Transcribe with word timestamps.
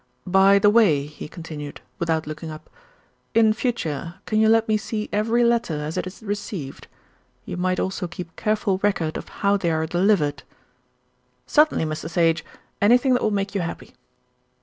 "By 0.25 0.57
the 0.57 0.71
way," 0.71 1.05
he 1.05 1.27
continued, 1.27 1.79
without 1.99 2.25
looking 2.25 2.49
up, 2.49 2.71
"in 3.35 3.53
future 3.53 4.15
can 4.25 4.39
you 4.39 4.49
let 4.49 4.67
me 4.67 4.75
see 4.75 5.07
every 5.13 5.43
letter 5.43 5.75
as 5.79 5.95
it 5.95 6.07
is 6.07 6.23
received? 6.23 6.87
You 7.45 7.55
might 7.55 7.79
also 7.79 8.07
keep 8.07 8.35
careful 8.35 8.79
record 8.81 9.15
of 9.15 9.29
how 9.29 9.57
they 9.57 9.69
are 9.69 9.85
delivered." 9.85 10.41
"Certainly, 11.45 11.85
Mr. 11.85 12.09
Sage. 12.09 12.43
Anything 12.81 13.13
that 13.13 13.21
will 13.21 13.29
make 13.29 13.53
you 13.53 13.61
happy." 13.61 13.93